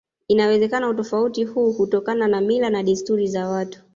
[0.27, 3.81] Inawezekana utofauti huu hutokana na mila na desturi za watu